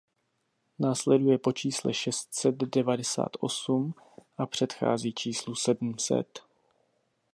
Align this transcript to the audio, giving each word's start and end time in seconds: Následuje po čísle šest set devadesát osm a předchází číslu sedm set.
Následuje 0.79 1.37
po 1.37 1.51
čísle 1.51 1.93
šest 1.93 2.33
set 2.33 2.55
devadesát 2.57 3.29
osm 3.39 3.93
a 4.37 4.45
předchází 4.45 5.13
číslu 5.13 5.55
sedm 5.55 5.99
set. 5.99 6.39